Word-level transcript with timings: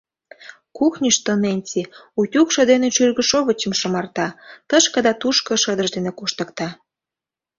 Кухньышто 0.77 1.33
Ненси 1.41 1.81
утюгшо 2.19 2.61
дене 2.71 2.87
шӱргышовычым 2.95 3.73
шымарта, 3.79 4.27
тышке 4.69 4.99
да 5.05 5.13
тушко 5.21 5.53
шыдыж 5.63 5.89
дене 5.95 6.11
коштыкта. 6.19 6.67